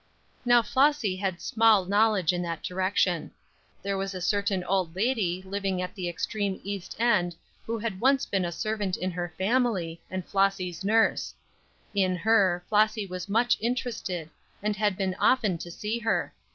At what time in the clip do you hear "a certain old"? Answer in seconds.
4.15-4.95